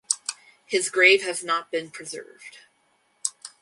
His 0.65 0.89
grave 0.89 1.21
has 1.21 1.43
not 1.43 1.69
been 1.69 1.91
preserved. 1.91 2.57